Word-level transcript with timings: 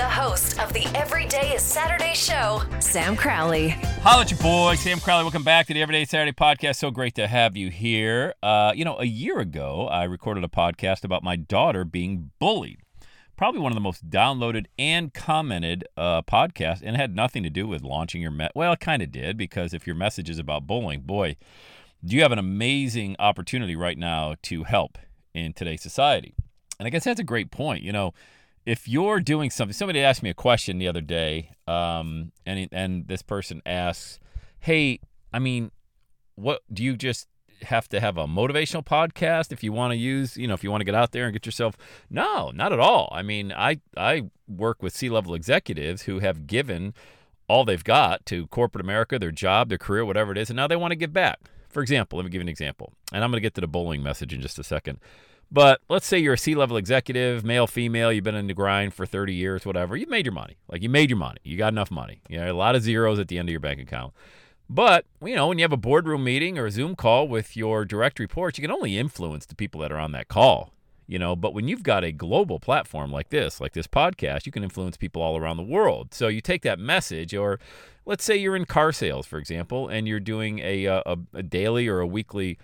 The 0.00 0.08
host 0.08 0.58
of 0.58 0.72
the 0.72 0.86
Everyday 0.94 1.52
is 1.52 1.60
Saturday 1.60 2.14
show, 2.14 2.62
Sam 2.78 3.14
Crowley. 3.14 3.68
Holla 4.00 4.22
at 4.22 4.30
your 4.30 4.40
boy, 4.40 4.74
Sam 4.76 4.98
Crowley. 4.98 5.24
Welcome 5.24 5.44
back 5.44 5.66
to 5.66 5.74
the 5.74 5.82
Everyday 5.82 6.06
Saturday 6.06 6.32
podcast. 6.32 6.76
So 6.76 6.90
great 6.90 7.14
to 7.16 7.26
have 7.26 7.54
you 7.54 7.68
here. 7.68 8.32
Uh, 8.42 8.72
you 8.74 8.82
know, 8.82 8.98
a 8.98 9.04
year 9.04 9.40
ago, 9.40 9.88
I 9.88 10.04
recorded 10.04 10.42
a 10.42 10.48
podcast 10.48 11.04
about 11.04 11.22
my 11.22 11.36
daughter 11.36 11.84
being 11.84 12.30
bullied. 12.38 12.78
Probably 13.36 13.60
one 13.60 13.72
of 13.72 13.76
the 13.76 13.82
most 13.82 14.08
downloaded 14.08 14.68
and 14.78 15.12
commented 15.12 15.84
uh, 15.98 16.22
podcasts, 16.22 16.80
and 16.82 16.96
it 16.96 16.98
had 16.98 17.14
nothing 17.14 17.42
to 17.42 17.50
do 17.50 17.68
with 17.68 17.82
launching 17.82 18.22
your 18.22 18.30
met. 18.30 18.52
Well, 18.54 18.72
it 18.72 18.80
kind 18.80 19.02
of 19.02 19.12
did 19.12 19.36
because 19.36 19.74
if 19.74 19.86
your 19.86 19.96
message 19.96 20.30
is 20.30 20.38
about 20.38 20.66
bullying, 20.66 21.02
boy, 21.02 21.36
do 22.02 22.16
you 22.16 22.22
have 22.22 22.32
an 22.32 22.38
amazing 22.38 23.16
opportunity 23.18 23.76
right 23.76 23.98
now 23.98 24.36
to 24.44 24.64
help 24.64 24.96
in 25.34 25.52
today's 25.52 25.82
society. 25.82 26.32
And 26.78 26.86
I 26.86 26.90
guess 26.90 27.04
that's 27.04 27.20
a 27.20 27.24
great 27.24 27.50
point. 27.50 27.82
You 27.82 27.92
know, 27.92 28.14
if 28.66 28.86
you're 28.88 29.20
doing 29.20 29.50
something, 29.50 29.72
somebody 29.72 30.00
asked 30.00 30.22
me 30.22 30.30
a 30.30 30.34
question 30.34 30.78
the 30.78 30.88
other 30.88 31.00
day, 31.00 31.52
um, 31.66 32.32
and 32.44 32.68
and 32.72 33.08
this 33.08 33.22
person 33.22 33.62
asks, 33.64 34.18
"Hey, 34.58 35.00
I 35.32 35.38
mean, 35.38 35.70
what 36.34 36.62
do 36.72 36.84
you 36.84 36.96
just 36.96 37.26
have 37.62 37.88
to 37.88 38.00
have 38.00 38.16
a 38.16 38.26
motivational 38.26 38.84
podcast 38.84 39.52
if 39.52 39.62
you 39.62 39.72
want 39.72 39.92
to 39.92 39.96
use, 39.96 40.36
you 40.36 40.46
know, 40.46 40.54
if 40.54 40.64
you 40.64 40.70
want 40.70 40.80
to 40.80 40.86
get 40.86 40.94
out 40.94 41.12
there 41.12 41.24
and 41.24 41.32
get 41.32 41.46
yourself?" 41.46 41.76
No, 42.10 42.50
not 42.50 42.72
at 42.72 42.80
all. 42.80 43.08
I 43.12 43.22
mean, 43.22 43.52
I 43.52 43.80
I 43.96 44.30
work 44.46 44.82
with 44.82 44.94
C-level 44.94 45.34
executives 45.34 46.02
who 46.02 46.18
have 46.18 46.46
given 46.46 46.94
all 47.48 47.64
they've 47.64 47.82
got 47.82 48.24
to 48.26 48.46
corporate 48.48 48.84
America, 48.84 49.18
their 49.18 49.32
job, 49.32 49.68
their 49.68 49.78
career, 49.78 50.04
whatever 50.04 50.32
it 50.32 50.38
is, 50.38 50.50
and 50.50 50.56
now 50.56 50.66
they 50.66 50.76
want 50.76 50.92
to 50.92 50.96
give 50.96 51.12
back. 51.12 51.38
For 51.68 51.82
example, 51.82 52.18
let 52.18 52.24
me 52.24 52.30
give 52.30 52.40
you 52.40 52.44
an 52.44 52.48
example, 52.48 52.92
and 53.12 53.24
I'm 53.24 53.30
going 53.30 53.38
to 53.38 53.42
get 53.42 53.54
to 53.54 53.60
the 53.60 53.68
bullying 53.68 54.02
message 54.02 54.34
in 54.34 54.40
just 54.40 54.58
a 54.58 54.64
second. 54.64 54.98
But 55.52 55.80
let's 55.88 56.06
say 56.06 56.18
you're 56.18 56.34
a 56.34 56.38
C 56.38 56.54
level 56.54 56.76
executive, 56.76 57.44
male, 57.44 57.66
female, 57.66 58.12
you've 58.12 58.24
been 58.24 58.36
in 58.36 58.46
the 58.46 58.54
grind 58.54 58.94
for 58.94 59.04
30 59.04 59.34
years, 59.34 59.66
whatever. 59.66 59.96
You've 59.96 60.08
made 60.08 60.24
your 60.24 60.32
money. 60.32 60.58
Like 60.68 60.82
you 60.82 60.88
made 60.88 61.10
your 61.10 61.18
money. 61.18 61.40
You 61.42 61.56
got 61.56 61.72
enough 61.72 61.90
money. 61.90 62.22
You 62.28 62.38
know, 62.38 62.52
a 62.52 62.54
lot 62.54 62.76
of 62.76 62.82
zeros 62.82 63.18
at 63.18 63.28
the 63.28 63.38
end 63.38 63.48
of 63.48 63.50
your 63.50 63.60
bank 63.60 63.80
account. 63.80 64.12
But, 64.68 65.04
you 65.24 65.34
know, 65.34 65.48
when 65.48 65.58
you 65.58 65.64
have 65.64 65.72
a 65.72 65.76
boardroom 65.76 66.22
meeting 66.22 66.56
or 66.56 66.66
a 66.66 66.70
Zoom 66.70 66.94
call 66.94 67.26
with 67.26 67.56
your 67.56 67.84
direct 67.84 68.20
reports, 68.20 68.56
you 68.56 68.62
can 68.62 68.70
only 68.70 68.96
influence 68.96 69.44
the 69.44 69.56
people 69.56 69.80
that 69.80 69.90
are 69.90 69.98
on 69.98 70.12
that 70.12 70.28
call, 70.28 70.72
you 71.08 71.18
know. 71.18 71.34
But 71.34 71.52
when 71.52 71.66
you've 71.66 71.82
got 71.82 72.04
a 72.04 72.12
global 72.12 72.60
platform 72.60 73.10
like 73.10 73.30
this, 73.30 73.60
like 73.60 73.72
this 73.72 73.88
podcast, 73.88 74.46
you 74.46 74.52
can 74.52 74.62
influence 74.62 74.96
people 74.96 75.22
all 75.22 75.36
around 75.36 75.56
the 75.56 75.64
world. 75.64 76.14
So 76.14 76.28
you 76.28 76.40
take 76.40 76.62
that 76.62 76.78
message, 76.78 77.34
or 77.34 77.58
let's 78.06 78.22
say 78.22 78.36
you're 78.36 78.54
in 78.54 78.64
car 78.64 78.92
sales, 78.92 79.26
for 79.26 79.40
example, 79.40 79.88
and 79.88 80.06
you're 80.06 80.20
doing 80.20 80.60
a, 80.60 80.86
uh, 80.86 81.02
a, 81.04 81.38
a 81.38 81.42
daily 81.42 81.88
or 81.88 81.98
a 81.98 82.06
weekly 82.06 82.56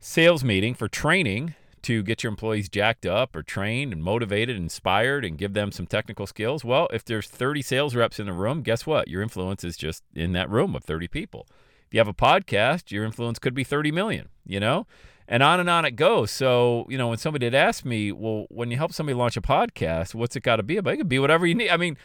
sales 0.00 0.42
meeting 0.42 0.74
for 0.74 0.88
training 0.88 1.54
to 1.84 2.02
get 2.02 2.22
your 2.22 2.30
employees 2.30 2.68
jacked 2.68 3.06
up 3.06 3.36
or 3.36 3.42
trained 3.42 3.92
and 3.92 4.02
motivated, 4.02 4.56
inspired, 4.56 5.24
and 5.24 5.38
give 5.38 5.54
them 5.54 5.70
some 5.70 5.86
technical 5.86 6.26
skills. 6.26 6.64
Well, 6.64 6.88
if 6.92 7.04
there's 7.04 7.28
30 7.28 7.62
sales 7.62 7.94
reps 7.94 8.18
in 8.18 8.26
the 8.26 8.32
room, 8.32 8.62
guess 8.62 8.86
what? 8.86 9.08
Your 9.08 9.22
influence 9.22 9.64
is 9.64 9.76
just 9.76 10.02
in 10.14 10.32
that 10.32 10.50
room 10.50 10.74
of 10.74 10.84
30 10.84 11.08
people. 11.08 11.46
If 11.86 11.94
you 11.94 12.00
have 12.00 12.08
a 12.08 12.14
podcast, 12.14 12.90
your 12.90 13.04
influence 13.04 13.38
could 13.38 13.54
be 13.54 13.64
30 13.64 13.92
million, 13.92 14.28
you 14.46 14.60
know? 14.60 14.86
And 15.26 15.42
on 15.42 15.60
and 15.60 15.70
on 15.70 15.84
it 15.84 15.92
goes. 15.92 16.30
So, 16.30 16.86
you 16.88 16.98
know, 16.98 17.08
when 17.08 17.18
somebody 17.18 17.46
had 17.46 17.54
asked 17.54 17.84
me, 17.84 18.12
well, 18.12 18.46
when 18.50 18.70
you 18.70 18.76
help 18.76 18.92
somebody 18.92 19.14
launch 19.14 19.36
a 19.36 19.40
podcast, 19.40 20.14
what's 20.14 20.36
it 20.36 20.42
got 20.42 20.56
to 20.56 20.62
be 20.62 20.76
about? 20.76 20.94
It 20.94 20.96
could 20.98 21.08
be 21.08 21.18
whatever 21.18 21.46
you 21.46 21.54
need. 21.54 21.70
I 21.70 21.76
mean, 21.76 21.96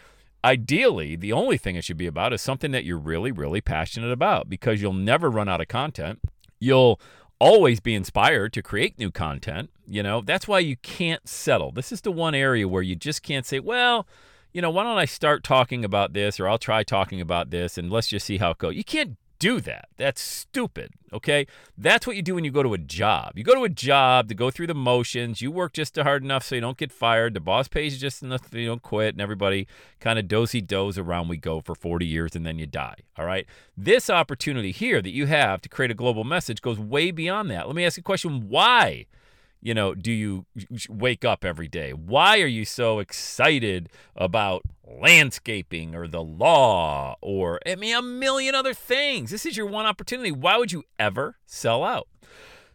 ideally, 0.44 1.16
the 1.16 1.34
only 1.34 1.57
thing 1.57 1.75
it 1.75 1.84
should 1.84 1.97
be 1.97 2.07
about 2.07 2.34
is 2.34 2.41
something 2.41 2.72
that 2.72 2.85
you're 2.85 2.97
really, 2.97 3.31
really 3.31 3.62
passionate 3.62 4.12
about 4.12 4.50
because 4.50 4.81
you'll 4.81 4.94
never 4.94 5.29
run 5.29 5.50
out 5.50 5.62
of 5.62 5.68
content. 5.68 6.19
You'll 6.59 7.00
always 7.39 7.79
be 7.79 7.95
inspired 7.95 8.53
to 8.53 8.61
create 8.61 9.00
new 9.00 9.11
content. 9.11 9.69
You 9.88 10.03
know, 10.03 10.22
that's 10.22 10.47
why 10.47 10.59
you 10.59 10.75
can't 10.77 11.27
settle. 11.27 11.72
This 11.72 11.91
is 11.91 12.01
the 12.01 12.11
one 12.11 12.35
area 12.35 12.67
where 12.67 12.83
you 12.83 12.95
just 12.95 13.23
can't 13.23 13.45
say, 13.45 13.59
well, 13.59 14.07
you 14.53 14.61
know, 14.61 14.69
why 14.69 14.83
don't 14.83 14.97
I 14.97 15.05
start 15.05 15.44
talking 15.44 15.85
about 15.85 16.13
this 16.13 16.39
or 16.39 16.47
I'll 16.47 16.57
try 16.57 16.83
talking 16.83 17.22
about 17.22 17.50
this 17.50 17.77
and 17.77 17.91
let's 17.91 18.07
just 18.07 18.25
see 18.25 18.38
how 18.38 18.51
it 18.51 18.57
goes. 18.57 18.75
You 18.75 18.83
can't 18.83 19.17
do 19.39 19.61
that. 19.61 19.88
That's 19.97 20.22
stupid. 20.22 20.91
Okay. 21.11 21.47
That's 21.77 22.05
what 22.05 22.16
you 22.16 22.22
do 22.22 22.35
when 22.35 22.44
you 22.44 22.51
go 22.51 22.61
to 22.61 22.73
a 22.73 22.77
job. 22.77 23.33
You 23.35 23.44
go 23.44 23.55
to 23.55 23.63
a 23.63 23.69
job 23.69 24.27
to 24.27 24.35
go 24.35 24.51
through 24.51 24.67
the 24.67 24.75
motions. 24.75 25.41
You 25.41 25.50
work 25.50 25.73
just 25.73 25.95
hard 25.95 26.23
enough 26.23 26.44
so 26.44 26.55
you 26.55 26.61
don't 26.61 26.77
get 26.77 26.91
fired. 26.91 27.33
The 27.33 27.39
boss 27.39 27.67
pays 27.67 27.94
you 27.94 28.00
just 28.00 28.22
enough 28.22 28.51
so 28.51 28.57
you 28.57 28.67
don't 28.67 28.81
quit, 28.81 29.16
and 29.16 29.22
everybody 29.22 29.67
kind 30.00 30.19
of 30.19 30.27
dozy 30.27 30.61
does 30.61 30.97
around 30.97 31.29
we 31.29 31.38
go 31.38 31.61
for 31.61 31.73
40 31.73 32.05
years 32.05 32.35
and 32.35 32.45
then 32.45 32.59
you 32.59 32.67
die. 32.67 32.97
All 33.17 33.25
right. 33.25 33.47
This 33.75 34.09
opportunity 34.09 34.72
here 34.72 35.01
that 35.01 35.11
you 35.11 35.25
have 35.25 35.61
to 35.61 35.69
create 35.69 35.91
a 35.91 35.95
global 35.95 36.23
message 36.23 36.61
goes 36.61 36.77
way 36.77 37.11
beyond 37.11 37.50
that. 37.50 37.66
Let 37.66 37.75
me 37.75 37.85
ask 37.85 37.97
you 37.97 38.01
a 38.01 38.03
question. 38.03 38.50
Why? 38.50 39.06
you 39.61 39.73
know, 39.73 39.94
do 39.94 40.11
you 40.11 40.45
wake 40.88 41.25
up 41.25 41.44
every 41.44 41.67
day? 41.67 41.91
Why 41.91 42.39
are 42.39 42.47
you 42.47 42.66
so 42.66 43.00
excited 43.00 43.89
about 44.16 44.63
landscaping 44.89 45.95
or 45.95 46.07
the 46.07 46.23
law 46.23 47.16
or, 47.22 47.59
I 47.66 47.75
mean, 47.75 47.95
a 47.95 48.01
million 48.01 48.55
other 48.55 48.73
things? 48.73 49.31
This 49.31 49.45
is 49.45 49.55
your 49.55 49.66
one 49.66 49.85
opportunity. 49.85 50.31
Why 50.31 50.57
would 50.57 50.72
you 50.72 50.83
ever 50.97 51.38
sell 51.45 51.83
out? 51.83 52.07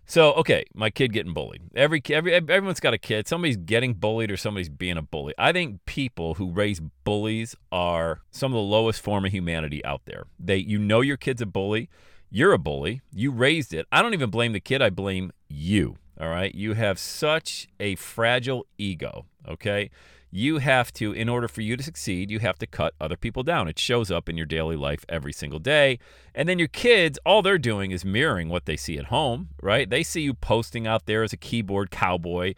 So, 0.06 0.34
okay, 0.34 0.64
my 0.74 0.90
kid 0.90 1.12
getting 1.12 1.32
bullied. 1.32 1.62
Every, 1.74 2.02
every 2.10 2.34
everyone's 2.34 2.80
got 2.80 2.92
a 2.92 2.98
kid. 2.98 3.26
Somebody's 3.26 3.56
getting 3.56 3.94
bullied 3.94 4.30
or 4.30 4.36
somebody's 4.36 4.68
being 4.68 4.98
a 4.98 5.02
bully. 5.02 5.32
I 5.38 5.52
think 5.52 5.84
people 5.86 6.34
who 6.34 6.50
raise 6.50 6.80
bullies 7.04 7.56
are 7.72 8.20
some 8.30 8.52
of 8.52 8.56
the 8.56 8.62
lowest 8.62 9.00
form 9.00 9.24
of 9.24 9.32
humanity 9.32 9.82
out 9.84 10.02
there. 10.04 10.24
They 10.38 10.58
you 10.58 10.78
know 10.78 11.00
your 11.00 11.16
kid's 11.16 11.40
a 11.40 11.46
bully. 11.46 11.88
You're 12.30 12.52
a 12.52 12.58
bully. 12.58 13.00
You 13.12 13.30
raised 13.30 13.72
it. 13.72 13.86
I 13.90 14.02
don't 14.02 14.12
even 14.12 14.28
blame 14.28 14.52
the 14.52 14.60
kid. 14.60 14.82
I 14.82 14.90
blame 14.90 15.32
you. 15.48 15.96
All 16.20 16.28
right. 16.28 16.54
You 16.54 16.74
have 16.74 16.98
such 16.98 17.68
a 17.80 17.96
fragile 17.96 18.66
ego. 18.78 19.26
Okay. 19.48 19.90
You 20.36 20.58
have 20.58 20.92
to, 20.94 21.12
in 21.12 21.28
order 21.28 21.46
for 21.46 21.60
you 21.60 21.76
to 21.76 21.82
succeed, 21.82 22.28
you 22.28 22.40
have 22.40 22.58
to 22.58 22.66
cut 22.66 22.94
other 23.00 23.16
people 23.16 23.44
down. 23.44 23.68
It 23.68 23.78
shows 23.78 24.10
up 24.10 24.28
in 24.28 24.36
your 24.36 24.46
daily 24.46 24.74
life 24.74 25.04
every 25.08 25.32
single 25.32 25.60
day. 25.60 26.00
And 26.34 26.48
then 26.48 26.58
your 26.58 26.66
kids, 26.66 27.20
all 27.24 27.40
they're 27.40 27.56
doing 27.56 27.92
is 27.92 28.04
mirroring 28.04 28.48
what 28.48 28.66
they 28.66 28.76
see 28.76 28.98
at 28.98 29.06
home, 29.06 29.50
right? 29.62 29.88
They 29.88 30.02
see 30.02 30.22
you 30.22 30.34
posting 30.34 30.88
out 30.88 31.06
there 31.06 31.22
as 31.22 31.32
a 31.32 31.36
keyboard 31.36 31.92
cowboy, 31.92 32.54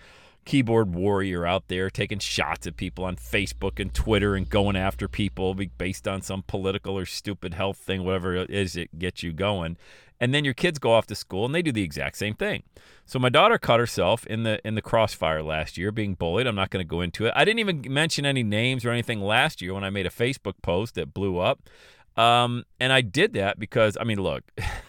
keyboard 0.47 0.95
warrior 0.95 1.45
out 1.45 1.69
there 1.69 1.91
taking 1.91 2.19
shots 2.19 2.67
at 2.67 2.79
people 2.79 3.05
on 3.05 3.17
Facebook 3.17 3.79
and 3.79 3.93
Twitter 3.93 4.35
and 4.35 4.49
going 4.49 4.77
after 4.77 5.09
people 5.09 5.55
based 5.77 6.09
on 6.09 6.23
some 6.23 6.43
political 6.43 6.97
or 6.99 7.05
stupid 7.05 7.53
health 7.53 7.77
thing, 7.77 8.05
whatever 8.05 8.35
it 8.35 8.49
is 8.49 8.77
it 8.77 8.99
gets 8.99 9.23
you 9.23 9.35
going 9.35 9.77
and 10.21 10.33
then 10.35 10.45
your 10.45 10.55
kids 10.55 10.79
go 10.79 10.93
off 10.93 11.07
to 11.07 11.15
school 11.15 11.45
and 11.45 11.55
they 11.55 11.63
do 11.63 11.73
the 11.73 11.83
exact 11.83 12.17
same 12.17 12.35
thing. 12.35 12.63
So 13.05 13.19
my 13.19 13.29
daughter 13.29 13.59
caught 13.59 13.81
herself 13.81 14.27
in 14.27 14.43
the 14.43 14.61
in 14.67 14.75
the 14.75 14.83
crossfire 14.83 15.43
last 15.43 15.77
year 15.77 15.93
being 15.93 16.15
bullied. 16.15 16.47
I'm 16.47 16.55
not 16.55 16.71
going 16.71 16.85
to 16.85 16.89
go 16.89 17.01
into 17.01 17.27
it. 17.27 17.33
I 17.37 17.45
didn't 17.45 17.61
even 17.61 17.85
mention 17.89 18.25
any 18.25 18.43
names 18.43 18.85
or 18.85 18.91
anything 18.91 19.21
last 19.21 19.61
year 19.63 19.75
when 19.75 19.85
I 19.85 19.91
made 19.91 20.07
a 20.07 20.11
Facebook 20.11 20.55
post 20.63 20.95
that 20.95 21.13
blew 21.15 21.39
up. 21.39 21.69
Um, 22.17 22.65
and 22.81 22.93
I 22.93 23.03
did 23.03 23.35
that 23.35 23.59
because 23.59 23.97
I 24.01 24.05
mean, 24.05 24.21
look, 24.21 24.43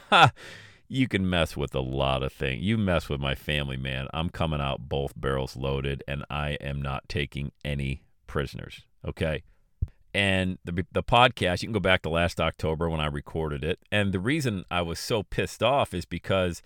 you 0.90 1.08
can 1.08 1.30
mess 1.30 1.58
with 1.58 1.76
a 1.76 1.82
lot 1.82 2.24
of 2.24 2.32
things. 2.32 2.64
You 2.64 2.78
mess 2.78 3.10
with 3.10 3.20
my 3.20 3.36
family, 3.36 3.78
man. 3.78 4.08
I'm 4.14 4.30
coming 4.30 4.62
out 4.62 4.88
both 4.88 5.14
barrels 5.20 5.56
loaded 5.56 6.04
and 6.08 6.24
I 6.30 6.52
am 6.62 6.82
not 6.82 7.10
taking 7.10 7.52
any 7.66 8.04
prisoners, 8.26 8.84
okay? 9.06 9.44
And 10.14 10.58
the 10.64 10.86
the 10.92 11.04
podcast, 11.04 11.62
you 11.62 11.68
can 11.68 11.74
go 11.74 11.80
back 11.80 12.02
to 12.04 12.10
last 12.10 12.40
October 12.40 12.90
when 12.90 13.00
I 13.00 13.08
recorded 13.08 13.64
it. 13.64 13.80
And 13.92 14.14
the 14.14 14.20
reason 14.20 14.66
I 14.72 14.82
was 14.82 15.00
so 15.00 15.24
pissed 15.24 15.62
off 15.62 15.94
is 15.94 16.06
because 16.06 16.62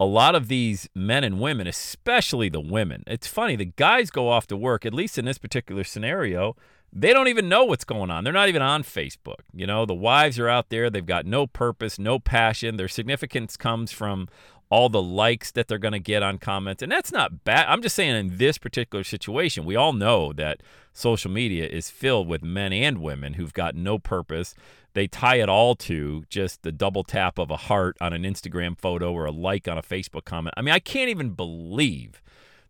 a 0.00 0.06
lot 0.06 0.34
of 0.34 0.48
these 0.48 0.88
men 0.94 1.24
and 1.24 1.40
women, 1.40 1.66
especially 1.66 2.48
the 2.48 2.60
women, 2.60 3.04
it's 3.06 3.26
funny, 3.26 3.56
the 3.56 3.66
guys 3.66 4.10
go 4.10 4.28
off 4.28 4.46
to 4.48 4.56
work, 4.56 4.86
at 4.86 4.94
least 4.94 5.18
in 5.18 5.24
this 5.24 5.38
particular 5.38 5.84
scenario, 5.84 6.56
they 6.92 7.12
don't 7.12 7.28
even 7.28 7.48
know 7.48 7.64
what's 7.64 7.84
going 7.84 8.10
on. 8.10 8.24
They're 8.24 8.32
not 8.32 8.48
even 8.48 8.62
on 8.62 8.82
Facebook. 8.82 9.40
You 9.52 9.66
know, 9.66 9.84
the 9.84 9.94
wives 9.94 10.38
are 10.38 10.48
out 10.48 10.70
there, 10.70 10.90
they've 10.90 11.04
got 11.04 11.26
no 11.26 11.46
purpose, 11.46 11.98
no 11.98 12.18
passion. 12.18 12.76
Their 12.76 12.88
significance 12.88 13.56
comes 13.56 13.92
from 13.92 14.28
all 14.70 14.88
the 14.88 15.02
likes 15.02 15.50
that 15.52 15.68
they're 15.68 15.78
going 15.78 15.92
to 15.92 15.98
get 15.98 16.22
on 16.22 16.38
comments. 16.38 16.82
And 16.82 16.92
that's 16.92 17.12
not 17.12 17.44
bad. 17.44 17.66
I'm 17.68 17.82
just 17.82 17.96
saying, 17.96 18.16
in 18.16 18.36
this 18.36 18.58
particular 18.58 19.02
situation, 19.02 19.64
we 19.64 19.76
all 19.76 19.92
know 19.92 20.32
that 20.34 20.62
social 20.92 21.30
media 21.30 21.66
is 21.66 21.90
filled 21.90 22.28
with 22.28 22.42
men 22.42 22.72
and 22.72 22.98
women 22.98 23.34
who've 23.34 23.52
got 23.52 23.74
no 23.74 23.98
purpose. 23.98 24.54
They 24.94 25.06
tie 25.06 25.36
it 25.36 25.48
all 25.48 25.74
to 25.76 26.24
just 26.28 26.62
the 26.62 26.72
double 26.72 27.04
tap 27.04 27.38
of 27.38 27.50
a 27.50 27.56
heart 27.56 27.96
on 28.00 28.12
an 28.12 28.24
Instagram 28.24 28.78
photo 28.78 29.12
or 29.12 29.26
a 29.26 29.30
like 29.30 29.68
on 29.68 29.78
a 29.78 29.82
Facebook 29.82 30.24
comment. 30.24 30.54
I 30.56 30.62
mean, 30.62 30.74
I 30.74 30.80
can't 30.80 31.10
even 31.10 31.30
believe 31.30 32.20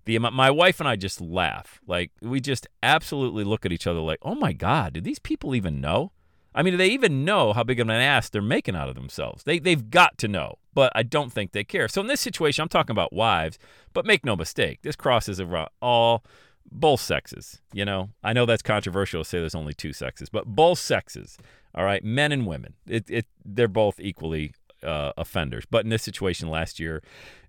the 0.09 0.19
my 0.19 0.51
wife 0.51 0.81
and 0.81 0.89
I 0.89 0.97
just 0.97 1.21
laugh. 1.21 1.81
Like 1.87 2.11
we 2.23 2.41
just 2.41 2.67
absolutely 2.83 3.45
look 3.45 3.67
at 3.67 3.73
each 3.73 3.87
other 3.87 4.01
like, 4.01 4.19
"Oh 4.23 4.35
my 4.35 4.53
god, 4.53 4.95
do 4.95 5.01
these 5.01 5.19
people 5.19 5.55
even 5.55 5.81
know?" 5.81 6.13
I 6.55 6.63
mean, 6.63 6.73
do 6.73 6.79
they 6.79 6.89
even 6.89 7.25
know 7.27 7.53
how 7.53 7.63
big 7.63 7.79
of 7.79 7.89
an 7.89 7.95
ass 7.95 8.31
they're 8.31 8.43
making 8.43 8.75
out 8.75 8.89
of 8.89 8.95
themselves? 8.95 9.45
They 9.45 9.59
they've 9.59 9.91
got 9.91 10.17
to 10.19 10.29
know, 10.29 10.57
but 10.73 10.91
I 10.95 11.03
don't 11.03 11.31
think 11.31 11.53
they 11.53 11.63
care. 11.63 11.89
So 11.89 12.01
in 12.01 12.07
this 12.07 12.23
situation, 12.23 12.63
I'm 12.63 12.69
talking 12.69 12.95
about 12.95 13.13
wives, 13.13 13.59
but 13.93 14.07
make 14.07 14.25
no 14.25 14.35
mistake, 14.35 14.81
this 14.83 14.97
crosses 14.97 15.41
around 15.41 15.69
all 15.83 16.25
both 16.71 17.01
sexes. 17.01 17.61
You 17.75 17.85
know, 17.85 18.11
I 18.25 18.33
know 18.33 18.47
that's 18.47 18.63
controversial 18.63 19.23
to 19.23 19.29
say 19.29 19.39
there's 19.39 19.55
only 19.55 19.75
two 19.75 19.93
sexes, 19.93 20.31
but 20.31 20.47
both 20.47 20.79
sexes. 20.79 21.37
All 21.75 21.85
right, 21.85 22.03
men 22.03 22.33
and 22.33 22.47
women. 22.47 22.75
It 22.87 23.05
it 23.11 23.27
they're 23.45 23.69
both 23.69 24.01
equally 24.01 24.55
uh, 24.83 25.13
offenders. 25.19 25.67
But 25.71 25.85
in 25.85 25.91
this 25.91 26.03
situation 26.03 26.49
last 26.49 26.81
year, 26.81 27.03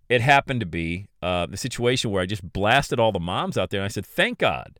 it 0.10 0.22
happened 0.22 0.60
to 0.60 0.66
be 0.66 1.08
uh, 1.22 1.46
the 1.46 1.58
situation 1.58 2.12
where 2.12 2.22
I 2.22 2.26
just 2.26 2.52
blasted 2.52 3.00
all 3.00 3.12
the 3.12 3.20
moms 3.20 3.58
out 3.58 3.70
there, 3.70 3.80
and 3.80 3.86
I 3.86 3.90
said, 3.90 4.06
"Thank 4.06 4.40
God, 4.40 4.80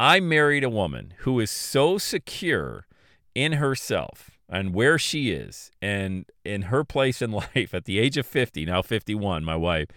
I 0.00 0.20
married 0.20 0.64
a 0.64 0.70
woman 0.70 1.14
who 1.18 1.38
is 1.38 1.50
so 1.50 1.98
secure 1.98 2.86
in 3.34 3.52
herself." 3.52 4.30
and 4.46 4.74
where 4.74 4.98
she 4.98 5.30
is 5.30 5.70
and 5.80 6.26
in 6.44 6.62
her 6.62 6.84
place 6.84 7.22
in 7.22 7.30
life 7.54 7.72
at 7.72 7.86
the 7.86 7.98
age 7.98 8.16
of 8.16 8.26
50 8.26 8.66
now 8.66 8.82
51 8.82 9.42
my 9.44 9.56
wife 9.56 9.88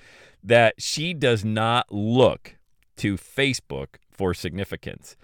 that 0.43 0.75
she 0.77 1.13
does 1.13 1.43
not 1.43 1.91
look 1.91 2.55
to 2.95 3.17
Facebook 3.17 3.97
for 4.09 4.33
significance 4.33 5.15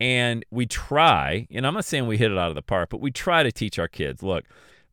and 0.00 0.44
we 0.50 0.64
try 0.64 1.46
and 1.50 1.66
i'm 1.66 1.74
not 1.74 1.84
saying 1.84 2.06
we 2.06 2.16
hit 2.16 2.30
it 2.30 2.38
out 2.38 2.48
of 2.48 2.54
the 2.54 2.62
park 2.62 2.88
but 2.88 3.00
we 3.00 3.10
try 3.10 3.42
to 3.42 3.52
teach 3.52 3.78
our 3.78 3.88
kids 3.88 4.22
look 4.22 4.44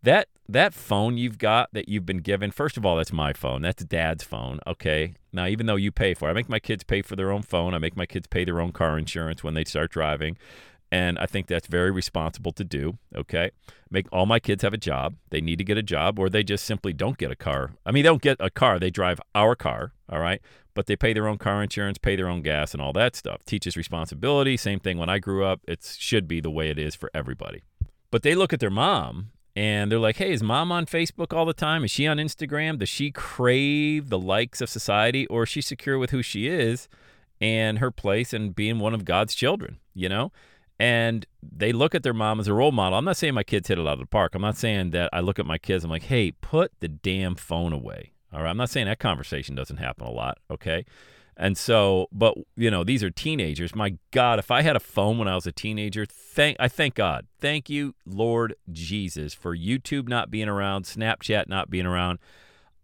that 0.03 0.27
that 0.47 0.73
phone 0.73 1.17
you've 1.17 1.37
got 1.37 1.69
that 1.73 1.89
you've 1.89 2.05
been 2.05 2.19
given 2.19 2.51
first 2.51 2.77
of 2.77 2.85
all 2.85 2.95
that's 2.95 3.11
my 3.11 3.33
phone. 3.33 3.61
That's 3.61 3.83
dad's 3.83 4.23
phone 4.23 4.59
okay? 4.67 5.15
Now 5.33 5.47
even 5.47 5.65
though 5.65 5.75
you 5.75 5.91
pay 5.91 6.13
for 6.13 6.27
it 6.27 6.31
i 6.31 6.33
make 6.33 6.49
my 6.49 6.59
kids 6.59 6.83
pay 6.83 7.01
for 7.01 7.15
their 7.15 7.31
own 7.31 7.41
phone. 7.41 7.73
I 7.73 7.79
make 7.79 7.97
my 7.97 8.05
kids 8.05 8.27
pay 8.27 8.45
their 8.45 8.61
own 8.61 8.71
car 8.71 8.97
insurance 8.97 9.43
when 9.43 9.53
they 9.53 9.65
start 9.65 9.91
driving. 9.91 10.37
And 10.91 11.17
i 11.17 11.25
think 11.25 11.47
that's 11.47 11.67
very 11.67 11.91
responsible 11.91 12.51
to 12.53 12.63
do 12.63 12.97
okay? 13.15 13.51
Make 13.89 14.07
all 14.11 14.25
my 14.25 14.39
kids 14.39 14.63
have 14.63 14.73
a 14.73 14.77
job. 14.77 15.15
They 15.29 15.41
need 15.41 15.57
to 15.57 15.63
get 15.63 15.77
a 15.77 15.83
job 15.83 16.19
or 16.19 16.29
they 16.29 16.43
just 16.43 16.65
simply 16.65 16.93
don't 16.93 17.17
get 17.17 17.31
a 17.31 17.35
car. 17.35 17.71
I 17.85 17.91
mean 17.91 18.03
they 18.03 18.09
don't 18.09 18.21
get 18.21 18.37
a 18.39 18.49
car. 18.49 18.79
They 18.79 18.91
drive 18.91 19.19
our 19.33 19.55
car 19.55 19.93
all 20.09 20.19
right? 20.19 20.41
But 20.75 20.87
they 20.87 20.95
pay 20.95 21.13
their 21.13 21.27
own 21.27 21.37
car 21.39 21.63
insurance 21.63 21.97
pay 21.97 22.15
their 22.15 22.27
own 22.27 22.43
gas 22.43 22.73
and 22.73 22.81
all 22.81 22.93
that 22.93 23.15
stuff. 23.15 23.43
Teaches 23.45 23.75
responsibility. 23.75 24.57
Same 24.57 24.79
thing 24.79 24.97
when 24.99 25.09
i 25.09 25.17
grew 25.17 25.43
up. 25.43 25.61
It 25.67 25.83
should 25.97 26.27
be 26.27 26.39
the 26.39 26.51
way 26.51 26.69
it 26.69 26.77
is 26.77 26.93
for 26.93 27.09
everybody. 27.13 27.63
But 28.11 28.23
they 28.23 28.35
look 28.35 28.53
at 28.53 28.59
their 28.59 28.69
mom 28.69 29.31
and 29.55 29.91
they're 29.91 29.99
like, 29.99 30.17
hey, 30.17 30.31
is 30.31 30.43
mom 30.43 30.71
on 30.71 30.85
Facebook 30.85 31.33
all 31.35 31.45
the 31.45 31.53
time? 31.53 31.83
Is 31.85 31.91
she 31.91 32.05
on 32.07 32.17
Instagram? 32.17 32.77
Does 32.77 32.89
she 32.89 33.09
crave 33.11 34.09
the 34.09 34.19
likes 34.19 34.59
of 34.59 34.69
society 34.69 35.25
or 35.27 35.43
is 35.43 35.49
she 35.49 35.61
secure 35.61 35.97
with 35.97 36.09
who 36.09 36.21
she 36.21 36.47
is 36.47 36.89
and 37.39 37.79
her 37.79 37.91
place 37.91 38.33
and 38.33 38.53
being 38.53 38.79
one 38.79 38.93
of 38.93 39.05
God's 39.05 39.33
children, 39.33 39.77
you 39.93 40.09
know? 40.09 40.31
And 40.77 41.25
they 41.41 41.71
look 41.71 41.95
at 41.95 42.03
their 42.03 42.13
mom 42.13 42.41
as 42.41 42.49
a 42.49 42.53
role 42.53 42.73
model. 42.73 42.97
I'm 42.97 43.05
not 43.05 43.15
saying 43.15 43.33
my 43.33 43.43
kids 43.43 43.69
hit 43.69 43.79
it 43.79 43.87
out 43.87 43.93
of 43.93 43.99
the 43.99 44.05
park. 44.05 44.35
I'm 44.35 44.41
not 44.41 44.57
saying 44.57 44.89
that 44.91 45.09
I 45.13 45.21
look 45.21 45.39
at 45.39 45.45
my 45.45 45.57
kids, 45.57 45.85
I'm 45.85 45.89
like, 45.89 46.03
hey, 46.03 46.31
put 46.31 46.73
the 46.81 46.89
damn 46.89 47.35
phone 47.35 47.71
away. 47.71 48.11
All 48.33 48.41
right. 48.41 48.49
I'm 48.49 48.57
not 48.57 48.69
saying 48.69 48.87
that 48.87 48.99
conversation 48.99 49.55
doesn't 49.55 49.77
happen 49.77 50.05
a 50.05 50.11
lot. 50.11 50.39
Okay. 50.51 50.85
And 51.37 51.57
so, 51.57 52.07
but 52.11 52.35
you 52.55 52.71
know, 52.71 52.83
these 52.83 53.03
are 53.03 53.09
teenagers. 53.09 53.75
My 53.75 53.97
God, 54.11 54.39
if 54.39 54.51
I 54.51 54.61
had 54.61 54.75
a 54.75 54.79
phone 54.79 55.17
when 55.17 55.27
I 55.27 55.35
was 55.35 55.45
a 55.45 55.51
teenager, 55.51 56.05
thank 56.05 56.57
I 56.59 56.67
thank 56.67 56.95
God. 56.95 57.27
Thank 57.39 57.69
you, 57.69 57.95
Lord 58.05 58.55
Jesus, 58.71 59.33
for 59.33 59.55
YouTube 59.55 60.07
not 60.07 60.31
being 60.31 60.47
around, 60.47 60.85
Snapchat 60.85 61.47
not 61.47 61.69
being 61.69 61.85
around. 61.85 62.19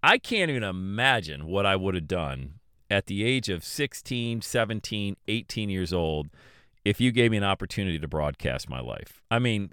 I 0.03 0.17
can't 0.17 0.49
even 0.49 0.63
imagine 0.63 1.45
what 1.45 1.65
I 1.65 1.75
would 1.75 1.95
have 1.95 2.07
done 2.07 2.55
at 2.89 3.05
the 3.05 3.23
age 3.23 3.47
of 3.47 3.63
16, 3.63 4.41
17, 4.41 5.15
18 5.27 5.69
years 5.69 5.93
old 5.93 6.29
if 6.83 6.99
you 6.99 7.11
gave 7.11 7.31
me 7.31 7.37
an 7.37 7.43
opportunity 7.43 7.99
to 7.99 8.07
broadcast 8.07 8.67
my 8.67 8.81
life. 8.81 9.21
I 9.29 9.39
mean, 9.39 9.71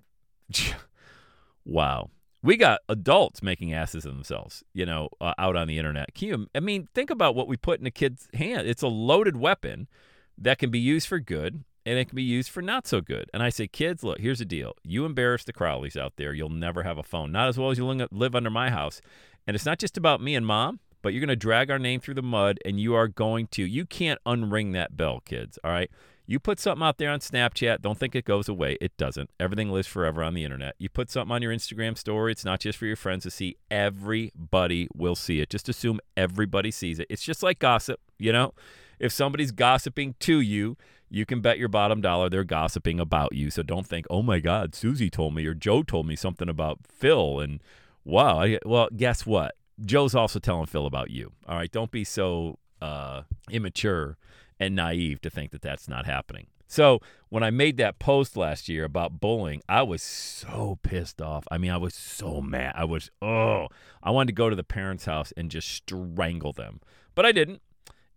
wow 1.64 2.10
we 2.42 2.56
got 2.56 2.80
adults 2.88 3.42
making 3.42 3.72
asses 3.72 4.04
of 4.04 4.14
themselves, 4.14 4.62
you 4.72 4.86
know, 4.86 5.08
uh, 5.20 5.34
out 5.38 5.56
on 5.56 5.66
the 5.66 5.78
internet. 5.78 6.10
You? 6.20 6.46
I 6.54 6.60
mean, 6.60 6.88
think 6.94 7.10
about 7.10 7.34
what 7.34 7.48
we 7.48 7.56
put 7.56 7.80
in 7.80 7.86
a 7.86 7.90
kid's 7.90 8.28
hand. 8.34 8.66
It's 8.66 8.82
a 8.82 8.88
loaded 8.88 9.36
weapon 9.36 9.88
that 10.36 10.58
can 10.58 10.70
be 10.70 10.78
used 10.78 11.08
for 11.08 11.18
good 11.18 11.64
and 11.84 11.98
it 11.98 12.08
can 12.08 12.16
be 12.16 12.22
used 12.22 12.50
for 12.50 12.62
not 12.62 12.86
so 12.86 13.00
good. 13.00 13.30
And 13.32 13.42
I 13.42 13.48
say, 13.48 13.66
kids, 13.66 14.04
look, 14.04 14.20
here's 14.20 14.38
the 14.38 14.44
deal. 14.44 14.74
You 14.84 15.04
embarrass 15.04 15.44
the 15.44 15.52
Crowleys 15.52 15.96
out 15.96 16.14
there, 16.16 16.32
you'll 16.32 16.48
never 16.50 16.82
have 16.82 16.98
a 16.98 17.02
phone. 17.02 17.32
Not 17.32 17.48
as 17.48 17.58
well 17.58 17.70
as 17.70 17.78
you 17.78 17.84
live 17.86 18.34
under 18.34 18.50
my 18.50 18.70
house. 18.70 19.00
And 19.46 19.54
it's 19.54 19.66
not 19.66 19.78
just 19.78 19.96
about 19.96 20.20
me 20.20 20.34
and 20.34 20.46
mom, 20.46 20.80
but 21.02 21.12
you're 21.12 21.20
going 21.20 21.28
to 21.28 21.36
drag 21.36 21.70
our 21.70 21.78
name 21.78 22.00
through 22.00 22.14
the 22.14 22.22
mud 22.22 22.58
and 22.64 22.78
you 22.78 22.94
are 22.94 23.08
going 23.08 23.46
to, 23.48 23.64
you 23.64 23.86
can't 23.86 24.20
unring 24.26 24.74
that 24.74 24.96
bell, 24.96 25.20
kids. 25.24 25.58
All 25.64 25.70
right. 25.70 25.90
You 26.30 26.38
put 26.38 26.60
something 26.60 26.86
out 26.86 26.98
there 26.98 27.08
on 27.08 27.20
Snapchat, 27.20 27.80
don't 27.80 27.96
think 27.96 28.14
it 28.14 28.26
goes 28.26 28.50
away. 28.50 28.76
It 28.82 28.94
doesn't. 28.98 29.30
Everything 29.40 29.72
lives 29.72 29.88
forever 29.88 30.22
on 30.22 30.34
the 30.34 30.44
internet. 30.44 30.74
You 30.78 30.90
put 30.90 31.10
something 31.10 31.34
on 31.34 31.40
your 31.40 31.54
Instagram 31.54 31.96
story, 31.96 32.32
it's 32.32 32.44
not 32.44 32.60
just 32.60 32.76
for 32.76 32.84
your 32.84 32.96
friends 32.96 33.22
to 33.22 33.30
see. 33.30 33.56
Everybody 33.70 34.88
will 34.94 35.16
see 35.16 35.40
it. 35.40 35.48
Just 35.48 35.70
assume 35.70 36.00
everybody 36.18 36.70
sees 36.70 36.98
it. 36.98 37.06
It's 37.08 37.22
just 37.22 37.42
like 37.42 37.58
gossip, 37.58 37.98
you 38.18 38.30
know? 38.30 38.52
If 38.98 39.10
somebody's 39.10 39.52
gossiping 39.52 40.16
to 40.20 40.38
you, 40.38 40.76
you 41.08 41.24
can 41.24 41.40
bet 41.40 41.58
your 41.58 41.68
bottom 41.68 42.02
dollar 42.02 42.28
they're 42.28 42.44
gossiping 42.44 43.00
about 43.00 43.32
you. 43.32 43.50
So 43.50 43.62
don't 43.62 43.86
think, 43.86 44.04
oh 44.10 44.20
my 44.22 44.38
God, 44.38 44.74
Susie 44.74 45.08
told 45.08 45.34
me 45.34 45.46
or 45.46 45.54
Joe 45.54 45.82
told 45.82 46.06
me 46.06 46.14
something 46.14 46.50
about 46.50 46.80
Phil. 46.86 47.40
And 47.40 47.62
wow, 48.04 48.40
I, 48.40 48.58
well, 48.66 48.90
guess 48.94 49.24
what? 49.24 49.54
Joe's 49.82 50.14
also 50.14 50.38
telling 50.38 50.66
Phil 50.66 50.84
about 50.84 51.10
you. 51.10 51.32
All 51.48 51.56
right, 51.56 51.72
don't 51.72 51.90
be 51.90 52.04
so 52.04 52.58
uh, 52.82 53.22
immature 53.50 54.18
and 54.60 54.74
naive 54.74 55.20
to 55.22 55.30
think 55.30 55.50
that 55.52 55.62
that's 55.62 55.88
not 55.88 56.06
happening. 56.06 56.48
So 56.68 57.00
when 57.30 57.42
I 57.42 57.50
made 57.50 57.78
that 57.78 57.98
post 57.98 58.36
last 58.36 58.68
year 58.68 58.84
about 58.84 59.20
bullying, 59.20 59.62
I 59.68 59.82
was 59.82 60.02
so 60.02 60.78
pissed 60.82 61.20
off. 61.22 61.44
I 61.50 61.56
mean, 61.56 61.70
I 61.70 61.78
was 61.78 61.94
so 61.94 62.42
mad. 62.42 62.74
I 62.76 62.84
was 62.84 63.10
oh, 63.22 63.68
I 64.02 64.10
wanted 64.10 64.28
to 64.28 64.32
go 64.34 64.50
to 64.50 64.56
the 64.56 64.62
parents' 64.62 65.06
house 65.06 65.32
and 65.36 65.50
just 65.50 65.68
strangle 65.68 66.52
them, 66.52 66.80
but 67.14 67.24
I 67.24 67.32
didn't. 67.32 67.62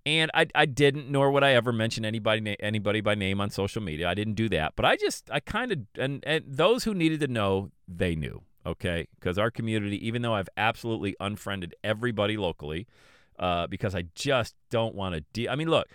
And 0.03 0.31
I, 0.33 0.47
I 0.55 0.65
didn't, 0.65 1.11
nor 1.11 1.29
would 1.31 1.43
I 1.43 1.51
ever 1.51 1.71
mention 1.71 2.03
anybody 2.03 2.57
anybody 2.59 3.01
by 3.01 3.15
name 3.15 3.39
on 3.39 3.51
social 3.51 3.81
media. 3.81 4.09
I 4.09 4.15
didn't 4.15 4.33
do 4.33 4.49
that. 4.49 4.73
But 4.75 4.85
I 4.85 4.97
just 4.97 5.29
I 5.31 5.39
kind 5.39 5.71
of 5.71 5.79
and, 5.97 6.23
and 6.27 6.43
those 6.45 6.83
who 6.83 6.93
needed 6.93 7.21
to 7.21 7.27
know, 7.27 7.71
they 7.87 8.15
knew. 8.15 8.43
Okay, 8.65 9.07
because 9.15 9.39
our 9.39 9.49
community, 9.49 10.05
even 10.05 10.21
though 10.21 10.35
I've 10.35 10.49
absolutely 10.55 11.15
unfriended 11.19 11.73
everybody 11.83 12.37
locally, 12.37 12.85
uh, 13.39 13.65
because 13.67 13.95
I 13.95 14.03
just 14.13 14.55
don't 14.69 14.93
want 14.93 15.15
to. 15.15 15.21
De- 15.33 15.49
I 15.49 15.55
mean, 15.55 15.69
look 15.69 15.87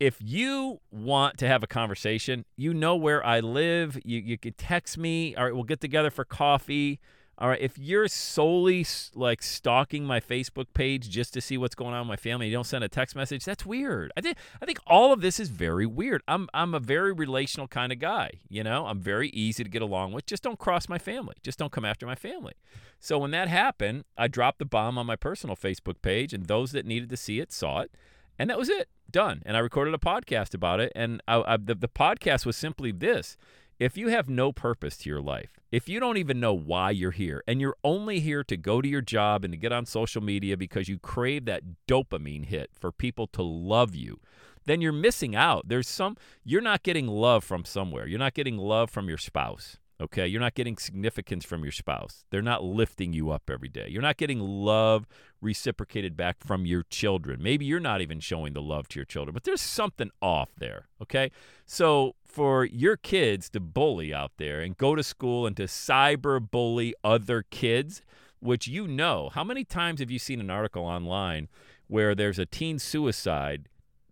if 0.00 0.18
you 0.20 0.80
want 0.90 1.38
to 1.38 1.48
have 1.48 1.62
a 1.62 1.66
conversation, 1.66 2.44
you 2.56 2.72
know 2.72 2.96
where 2.96 3.24
I 3.24 3.40
live. 3.40 3.98
You 4.04 4.18
you 4.18 4.38
can 4.38 4.54
text 4.54 4.96
me. 4.98 5.34
All 5.34 5.44
right, 5.44 5.54
we'll 5.54 5.64
get 5.64 5.80
together 5.80 6.10
for 6.10 6.24
coffee. 6.24 7.00
All 7.40 7.48
right, 7.48 7.60
if 7.60 7.78
you're 7.78 8.08
solely 8.08 8.84
like 9.14 9.42
stalking 9.42 10.04
my 10.04 10.18
Facebook 10.18 10.66
page 10.74 11.08
just 11.08 11.32
to 11.34 11.40
see 11.40 11.56
what's 11.56 11.76
going 11.76 11.94
on 11.94 12.00
with 12.00 12.08
my 12.08 12.16
family, 12.16 12.48
you 12.48 12.52
don't 12.52 12.66
send 12.66 12.82
a 12.82 12.88
text 12.88 13.14
message. 13.14 13.44
That's 13.44 13.64
weird. 13.64 14.12
I 14.16 14.20
think 14.20 14.36
I 14.60 14.66
think 14.66 14.80
all 14.88 15.12
of 15.12 15.20
this 15.20 15.38
is 15.38 15.48
very 15.48 15.86
weird. 15.86 16.22
I'm 16.26 16.48
I'm 16.52 16.74
a 16.74 16.80
very 16.80 17.12
relational 17.12 17.68
kind 17.68 17.92
of 17.92 18.00
guy. 18.00 18.32
You 18.48 18.64
know, 18.64 18.86
I'm 18.86 19.00
very 19.00 19.28
easy 19.30 19.62
to 19.62 19.70
get 19.70 19.82
along 19.82 20.12
with. 20.12 20.26
Just 20.26 20.42
don't 20.42 20.58
cross 20.58 20.88
my 20.88 20.98
family. 20.98 21.36
Just 21.42 21.58
don't 21.60 21.70
come 21.70 21.84
after 21.84 22.06
my 22.06 22.16
family. 22.16 22.54
So 22.98 23.18
when 23.18 23.30
that 23.30 23.46
happened, 23.46 24.04
I 24.16 24.26
dropped 24.26 24.58
the 24.58 24.64
bomb 24.64 24.98
on 24.98 25.06
my 25.06 25.16
personal 25.16 25.54
Facebook 25.54 26.02
page, 26.02 26.32
and 26.32 26.46
those 26.46 26.72
that 26.72 26.86
needed 26.86 27.08
to 27.10 27.16
see 27.16 27.38
it 27.38 27.52
saw 27.52 27.80
it, 27.82 27.92
and 28.38 28.48
that 28.50 28.58
was 28.58 28.68
it 28.68 28.88
done. 29.10 29.42
And 29.44 29.56
I 29.56 29.60
recorded 29.60 29.94
a 29.94 29.98
podcast 29.98 30.54
about 30.54 30.80
it. 30.80 30.92
And 30.94 31.22
I, 31.26 31.42
I, 31.46 31.56
the, 31.56 31.74
the 31.74 31.88
podcast 31.88 32.46
was 32.46 32.56
simply 32.56 32.92
this 32.92 33.36
if 33.78 33.96
you 33.96 34.08
have 34.08 34.28
no 34.28 34.52
purpose 34.52 34.96
to 34.98 35.08
your 35.08 35.20
life, 35.20 35.58
if 35.70 35.88
you 35.88 36.00
don't 36.00 36.16
even 36.16 36.40
know 36.40 36.52
why 36.52 36.90
you're 36.90 37.12
here, 37.12 37.44
and 37.46 37.60
you're 37.60 37.76
only 37.84 38.18
here 38.18 38.42
to 38.42 38.56
go 38.56 38.82
to 38.82 38.88
your 38.88 39.00
job 39.00 39.44
and 39.44 39.52
to 39.52 39.58
get 39.58 39.72
on 39.72 39.86
social 39.86 40.20
media 40.20 40.56
because 40.56 40.88
you 40.88 40.98
crave 40.98 41.44
that 41.44 41.62
dopamine 41.86 42.46
hit 42.46 42.70
for 42.72 42.90
people 42.90 43.28
to 43.28 43.42
love 43.42 43.94
you, 43.94 44.18
then 44.66 44.80
you're 44.80 44.92
missing 44.92 45.36
out. 45.36 45.68
There's 45.68 45.88
some, 45.88 46.16
you're 46.44 46.60
not 46.60 46.82
getting 46.82 47.06
love 47.06 47.44
from 47.44 47.64
somewhere. 47.64 48.06
You're 48.06 48.18
not 48.18 48.34
getting 48.34 48.58
love 48.58 48.90
from 48.90 49.08
your 49.08 49.18
spouse. 49.18 49.78
Okay, 50.00 50.28
you're 50.28 50.40
not 50.40 50.54
getting 50.54 50.76
significance 50.76 51.44
from 51.44 51.64
your 51.64 51.72
spouse. 51.72 52.24
They're 52.30 52.40
not 52.40 52.62
lifting 52.62 53.12
you 53.12 53.30
up 53.30 53.50
every 53.50 53.68
day. 53.68 53.88
You're 53.88 54.00
not 54.00 54.16
getting 54.16 54.38
love 54.38 55.08
reciprocated 55.40 56.16
back 56.16 56.36
from 56.38 56.64
your 56.64 56.84
children. 56.84 57.42
Maybe 57.42 57.64
you're 57.64 57.80
not 57.80 58.00
even 58.00 58.20
showing 58.20 58.52
the 58.52 58.62
love 58.62 58.86
to 58.88 59.00
your 59.00 59.04
children, 59.04 59.34
but 59.34 59.42
there's 59.42 59.60
something 59.60 60.10
off 60.22 60.50
there. 60.56 60.86
Okay, 61.02 61.32
so 61.66 62.14
for 62.24 62.64
your 62.64 62.96
kids 62.96 63.50
to 63.50 63.60
bully 63.60 64.14
out 64.14 64.30
there 64.36 64.60
and 64.60 64.76
go 64.76 64.94
to 64.94 65.02
school 65.02 65.46
and 65.46 65.56
to 65.56 65.64
cyber 65.64 66.40
bully 66.48 66.94
other 67.02 67.44
kids, 67.50 68.00
which 68.38 68.68
you 68.68 68.86
know. 68.86 69.30
How 69.34 69.42
many 69.42 69.64
times 69.64 69.98
have 69.98 70.12
you 70.12 70.20
seen 70.20 70.40
an 70.40 70.50
article 70.50 70.84
online 70.84 71.48
where 71.88 72.14
there's 72.14 72.38
a 72.38 72.46
teen 72.46 72.78
suicide 72.78 73.68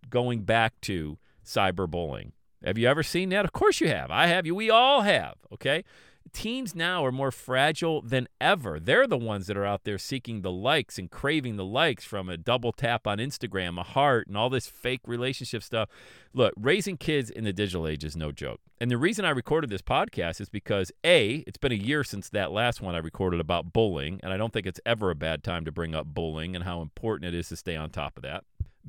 going 0.09 0.41
back 0.41 0.81
to 0.81 1.17
cyberbullying? 1.45 2.31
Have 2.63 2.77
you 2.77 2.87
ever 2.87 3.03
seen 3.03 3.29
that? 3.29 3.45
Of 3.45 3.53
course 3.53 3.79
you 3.81 3.87
have. 3.89 4.11
I 4.11 4.27
have. 4.27 4.45
You. 4.45 4.55
We 4.55 4.69
all 4.69 5.01
have. 5.01 5.35
Okay 5.53 5.83
teens 6.27 6.75
now 6.75 7.05
are 7.05 7.11
more 7.11 7.31
fragile 7.31 8.01
than 8.01 8.27
ever. 8.39 8.79
They're 8.79 9.07
the 9.07 9.17
ones 9.17 9.47
that 9.47 9.57
are 9.57 9.65
out 9.65 9.83
there 9.83 9.97
seeking 9.97 10.41
the 10.41 10.51
likes 10.51 10.97
and 10.97 11.09
craving 11.09 11.55
the 11.55 11.65
likes 11.65 12.05
from 12.05 12.29
a 12.29 12.37
double 12.37 12.71
tap 12.71 13.07
on 13.07 13.17
Instagram, 13.17 13.79
a 13.79 13.83
heart, 13.83 14.27
and 14.27 14.37
all 14.37 14.49
this 14.49 14.67
fake 14.67 15.01
relationship 15.05 15.63
stuff. 15.63 15.89
Look, 16.33 16.53
raising 16.55 16.97
kids 16.97 17.29
in 17.29 17.43
the 17.43 17.53
digital 17.53 17.87
age 17.87 18.03
is 18.03 18.15
no 18.15 18.31
joke. 18.31 18.61
And 18.79 18.91
the 18.91 18.97
reason 18.97 19.25
I 19.25 19.31
recorded 19.31 19.69
this 19.69 19.81
podcast 19.81 20.39
is 20.39 20.49
because 20.49 20.91
A, 21.03 21.43
it's 21.47 21.57
been 21.57 21.71
a 21.71 21.75
year 21.75 22.03
since 22.03 22.29
that 22.29 22.51
last 22.51 22.81
one 22.81 22.95
I 22.95 22.99
recorded 22.99 23.39
about 23.39 23.73
bullying, 23.73 24.19
and 24.21 24.31
I 24.31 24.37
don't 24.37 24.53
think 24.53 24.67
it's 24.67 24.81
ever 24.85 25.09
a 25.09 25.15
bad 25.15 25.43
time 25.43 25.65
to 25.65 25.71
bring 25.71 25.95
up 25.95 26.05
bullying 26.05 26.55
and 26.55 26.63
how 26.63 26.81
important 26.81 27.33
it 27.33 27.37
is 27.37 27.49
to 27.49 27.55
stay 27.55 27.75
on 27.75 27.89
top 27.89 28.17
of 28.17 28.23
that. 28.23 28.43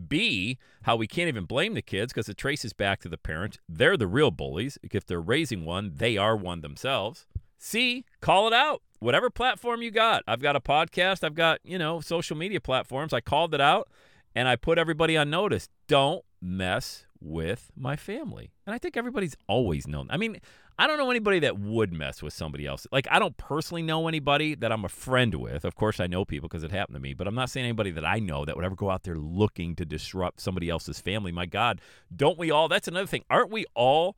B, 0.06 0.58
how 0.82 0.96
we 0.96 1.06
can't 1.06 1.28
even 1.28 1.44
blame 1.44 1.74
the 1.74 1.82
kids 1.82 2.12
because 2.12 2.28
it 2.28 2.36
traces 2.36 2.72
back 2.72 3.00
to 3.00 3.08
the 3.08 3.18
parent. 3.18 3.58
They're 3.68 3.96
the 3.96 4.06
real 4.06 4.30
bullies. 4.30 4.78
If 4.82 5.06
they're 5.06 5.20
raising 5.20 5.64
one, 5.64 5.92
they 5.96 6.16
are 6.16 6.36
one 6.36 6.60
themselves. 6.60 7.26
C, 7.58 8.04
call 8.20 8.46
it 8.46 8.52
out. 8.52 8.82
Whatever 9.00 9.30
platform 9.30 9.82
you 9.82 9.90
got. 9.90 10.22
I've 10.26 10.40
got 10.40 10.56
a 10.56 10.60
podcast, 10.60 11.22
I've 11.24 11.34
got, 11.34 11.60
you 11.64 11.78
know, 11.78 12.00
social 12.00 12.36
media 12.36 12.60
platforms. 12.60 13.12
I 13.12 13.20
called 13.20 13.54
it 13.54 13.60
out 13.60 13.88
and 14.34 14.48
I 14.48 14.56
put 14.56 14.78
everybody 14.78 15.16
on 15.16 15.30
notice. 15.30 15.68
Don't 15.86 16.24
mess 16.40 17.06
with 17.20 17.70
my 17.76 17.96
family. 17.96 18.52
And 18.66 18.74
I 18.74 18.78
think 18.78 18.96
everybody's 18.96 19.36
always 19.46 19.86
known. 19.86 20.08
I 20.10 20.16
mean, 20.16 20.40
I 20.80 20.86
don't 20.86 20.96
know 20.96 21.10
anybody 21.10 21.40
that 21.40 21.58
would 21.58 21.92
mess 21.92 22.22
with 22.22 22.32
somebody 22.32 22.64
else. 22.64 22.86
Like, 22.92 23.08
I 23.10 23.18
don't 23.18 23.36
personally 23.36 23.82
know 23.82 24.06
anybody 24.06 24.54
that 24.54 24.70
I'm 24.70 24.84
a 24.84 24.88
friend 24.88 25.34
with. 25.34 25.64
Of 25.64 25.74
course, 25.74 25.98
I 25.98 26.06
know 26.06 26.24
people 26.24 26.48
because 26.48 26.62
it 26.62 26.70
happened 26.70 26.94
to 26.94 27.00
me, 27.00 27.14
but 27.14 27.26
I'm 27.26 27.34
not 27.34 27.50
saying 27.50 27.64
anybody 27.64 27.90
that 27.90 28.04
I 28.04 28.20
know 28.20 28.44
that 28.44 28.54
would 28.54 28.64
ever 28.64 28.76
go 28.76 28.88
out 28.88 29.02
there 29.02 29.18
looking 29.18 29.74
to 29.74 29.84
disrupt 29.84 30.40
somebody 30.40 30.70
else's 30.70 31.00
family. 31.00 31.32
My 31.32 31.46
God, 31.46 31.80
don't 32.14 32.38
we 32.38 32.52
all? 32.52 32.68
That's 32.68 32.86
another 32.86 33.08
thing. 33.08 33.24
Aren't 33.28 33.50
we 33.50 33.64
all 33.74 34.16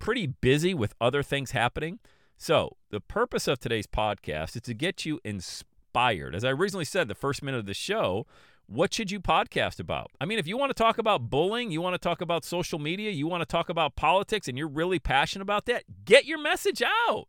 pretty 0.00 0.26
busy 0.26 0.74
with 0.74 0.94
other 1.00 1.22
things 1.22 1.52
happening? 1.52 2.00
So, 2.36 2.76
the 2.90 3.00
purpose 3.00 3.46
of 3.46 3.60
today's 3.60 3.86
podcast 3.86 4.56
is 4.56 4.62
to 4.62 4.74
get 4.74 5.04
you 5.04 5.20
inspired. 5.24 6.34
As 6.34 6.44
I 6.44 6.50
originally 6.50 6.86
said, 6.86 7.06
the 7.06 7.14
first 7.14 7.42
minute 7.42 7.58
of 7.58 7.66
the 7.66 7.74
show 7.74 8.26
what 8.70 8.94
should 8.94 9.10
you 9.10 9.18
podcast 9.18 9.80
about? 9.80 10.12
I 10.20 10.24
mean, 10.24 10.38
if 10.38 10.46
you 10.46 10.56
want 10.56 10.70
to 10.70 10.80
talk 10.80 10.98
about 10.98 11.28
bullying, 11.28 11.72
you 11.72 11.80
want 11.80 11.94
to 11.94 11.98
talk 11.98 12.20
about 12.20 12.44
social 12.44 12.78
media, 12.78 13.10
you 13.10 13.26
want 13.26 13.40
to 13.40 13.46
talk 13.46 13.68
about 13.68 13.96
politics, 13.96 14.46
and 14.46 14.56
you're 14.56 14.68
really 14.68 15.00
passionate 15.00 15.42
about 15.42 15.66
that, 15.66 15.82
get 16.04 16.24
your 16.24 16.38
message 16.38 16.80
out. 17.08 17.26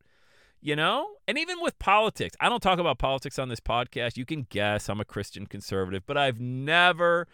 You 0.62 0.75
know? 0.75 1.13
And 1.27 1.39
even 1.39 1.60
with 1.60 1.79
politics, 1.79 2.36
I 2.39 2.48
don't 2.48 2.62
talk 2.62 2.77
about 2.77 3.00
politics 3.00 3.39
on 3.39 3.50
this 3.50 3.60
podcast. 3.60 4.17
You 4.17 4.25
can 4.25 4.45
guess 4.51 4.88
I'm 4.88 5.01
a 5.01 5.05
Christian 5.05 5.48
conservative, 5.48 6.03
but 6.05 6.15
I've 6.15 6.39
never, 6.39 7.27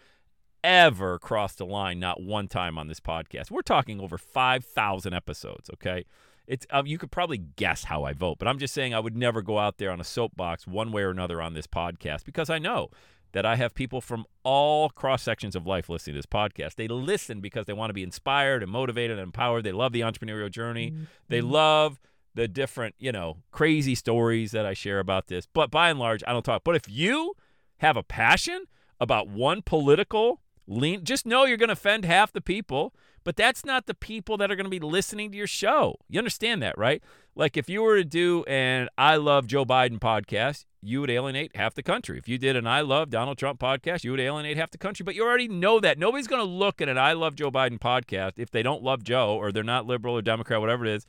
ever 0.64 1.18
crossed 1.18 1.60
a 1.60 1.66
line, 1.66 2.00
not 2.00 2.22
one 2.22 2.48
time 2.48 2.78
on 2.78 2.88
this 2.88 3.00
podcast. 3.00 3.50
We're 3.50 3.60
talking 3.60 4.00
over 4.00 4.16
5,000 4.16 5.12
episodes, 5.12 5.68
okay? 5.74 6.06
It's 6.46 6.66
um, 6.70 6.86
you 6.86 6.96
could 6.96 7.10
probably 7.10 7.36
guess 7.36 7.84
how 7.84 8.04
I 8.04 8.14
vote, 8.14 8.38
but 8.38 8.48
I'm 8.48 8.58
just 8.58 8.72
saying 8.72 8.94
I 8.94 9.00
would 9.00 9.14
never 9.14 9.42
go 9.42 9.58
out 9.58 9.76
there 9.76 9.90
on 9.90 10.00
a 10.00 10.04
soapbox 10.04 10.66
one 10.66 10.92
way 10.92 11.02
or 11.02 11.10
another 11.10 11.42
on 11.42 11.52
this 11.52 11.66
podcast 11.66 12.24
because 12.24 12.48
I 12.48 12.58
know 12.58 12.88
that 13.32 13.44
I 13.44 13.56
have 13.56 13.74
people 13.74 14.00
from 14.00 14.24
all 14.42 14.88
cross 14.90 15.22
sections 15.22 15.54
of 15.54 15.66
life 15.66 15.88
listening 15.88 16.14
to 16.14 16.18
this 16.18 16.26
podcast. 16.26 16.76
They 16.76 16.88
listen 16.88 17.40
because 17.40 17.66
they 17.66 17.72
want 17.72 17.90
to 17.90 17.94
be 17.94 18.02
inspired 18.02 18.62
and 18.62 18.72
motivated 18.72 19.18
and 19.18 19.26
empowered. 19.26 19.64
They 19.64 19.72
love 19.72 19.92
the 19.92 20.00
entrepreneurial 20.00 20.50
journey. 20.50 20.90
Mm-hmm. 20.90 21.04
They 21.28 21.40
love 21.40 22.00
the 22.34 22.48
different, 22.48 22.94
you 22.98 23.12
know, 23.12 23.38
crazy 23.50 23.94
stories 23.94 24.52
that 24.52 24.64
I 24.64 24.72
share 24.72 25.00
about 25.00 25.26
this. 25.26 25.46
But 25.46 25.70
by 25.70 25.90
and 25.90 25.98
large, 25.98 26.22
I 26.26 26.32
don't 26.32 26.44
talk. 26.44 26.62
But 26.64 26.76
if 26.76 26.88
you 26.88 27.34
have 27.78 27.96
a 27.96 28.02
passion 28.02 28.64
about 29.00 29.28
one 29.28 29.62
political 29.62 30.40
lean, 30.66 31.04
just 31.04 31.26
know 31.26 31.44
you're 31.44 31.56
going 31.56 31.68
to 31.68 31.74
offend 31.74 32.04
half 32.04 32.32
the 32.32 32.40
people. 32.40 32.94
But 33.24 33.36
that's 33.36 33.64
not 33.64 33.86
the 33.86 33.94
people 33.94 34.36
that 34.38 34.50
are 34.50 34.56
going 34.56 34.66
to 34.66 34.70
be 34.70 34.80
listening 34.80 35.30
to 35.32 35.36
your 35.36 35.46
show. 35.46 35.96
You 36.08 36.18
understand 36.18 36.62
that, 36.62 36.78
right? 36.78 37.02
Like 37.34 37.56
if 37.56 37.68
you 37.68 37.82
were 37.82 37.96
to 37.96 38.04
do 38.04 38.44
an 38.44 38.88
I 38.96 39.16
Love 39.16 39.46
Joe 39.46 39.64
Biden 39.64 39.98
podcast, 39.98 40.64
you 40.82 41.00
would 41.00 41.10
alienate 41.10 41.54
half 41.56 41.74
the 41.74 41.82
country. 41.82 42.18
If 42.18 42.28
you 42.28 42.38
did 42.38 42.56
an 42.56 42.66
I 42.66 42.80
Love 42.80 43.10
Donald 43.10 43.38
Trump 43.38 43.60
podcast, 43.60 44.04
you 44.04 44.10
would 44.12 44.20
alienate 44.20 44.56
half 44.56 44.70
the 44.70 44.78
country. 44.78 45.04
But 45.04 45.14
you 45.14 45.24
already 45.24 45.48
know 45.48 45.80
that. 45.80 45.98
Nobody's 45.98 46.26
going 46.26 46.44
to 46.44 46.50
look 46.50 46.80
at 46.80 46.88
an 46.88 46.98
I 46.98 47.12
Love 47.12 47.34
Joe 47.34 47.50
Biden 47.50 47.78
podcast 47.78 48.38
if 48.38 48.50
they 48.50 48.62
don't 48.62 48.82
love 48.82 49.02
Joe 49.04 49.36
or 49.36 49.52
they're 49.52 49.62
not 49.62 49.86
liberal 49.86 50.16
or 50.16 50.22
Democrat, 50.22 50.60
whatever 50.60 50.84
it 50.84 50.92
is, 50.92 51.06